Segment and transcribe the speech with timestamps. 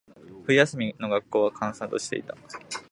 [0.47, 2.35] 冬休みの学校は、閑散としていた。